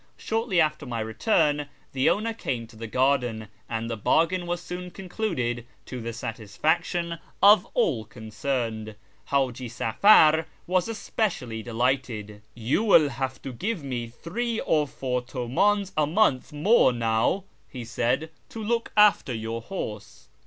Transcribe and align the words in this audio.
Shortly 0.17 0.59
after 0.59 0.87
my 0.87 0.99
return 0.99 1.67
the 1.93 2.09
owner 2.09 2.33
came 2.33 2.65
to 2.65 2.75
the 2.75 2.87
garden, 2.87 3.49
and 3.69 3.87
the 3.87 3.95
bargain 3.95 4.47
was 4.47 4.59
soon 4.59 4.89
concluded 4.89 5.63
to 5.85 6.01
the 6.01 6.11
satisfaction 6.11 7.19
of 7.43 7.67
all 7.75 8.05
concerned. 8.05 8.95
Haji 9.25 9.69
Safar 9.69 10.47
was 10.65 10.87
especially 10.87 11.61
delighted." 11.61 12.41
You 12.71 12.81
will 12.83 13.09
have 13.09 13.39
to 13.43 13.53
give 13.53 13.83
me 13.83 14.07
three 14.07 14.59
or 14.61 14.87
four 14.87 15.21
Utmdns 15.21 15.91
a 15.95 16.07
month 16.07 16.51
more 16.51 16.91
now," 16.91 17.43
he 17.69 17.85
said," 17.85 18.31
to 18.49 18.63
look 18.63 18.91
after 18.97 19.35
your 19.35 19.61
horse." 19.61 20.29